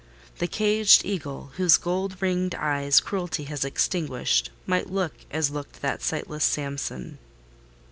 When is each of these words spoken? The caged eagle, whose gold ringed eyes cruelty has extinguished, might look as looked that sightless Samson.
The 0.39 0.47
caged 0.47 1.05
eagle, 1.05 1.51
whose 1.57 1.77
gold 1.77 2.17
ringed 2.23 2.55
eyes 2.55 2.99
cruelty 2.99 3.43
has 3.43 3.63
extinguished, 3.63 4.49
might 4.65 4.89
look 4.89 5.13
as 5.29 5.51
looked 5.51 5.83
that 5.83 6.01
sightless 6.01 6.43
Samson. 6.43 7.19